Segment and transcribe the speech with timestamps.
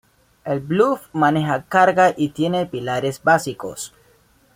[0.45, 3.93] El Bluff maneja carga y tiene pilares básicos.